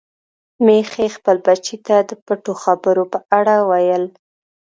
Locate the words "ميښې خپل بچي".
0.65-1.77